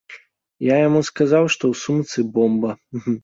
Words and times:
Я 0.67 0.75
яму 0.87 1.01
сказаў, 1.09 1.43
што 1.57 1.63
ў 1.71 1.75
сумцы 1.83 2.25
бомба. 2.39 2.71